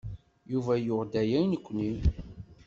[0.51, 1.91] Yuba yuɣ-d aya i nekkni.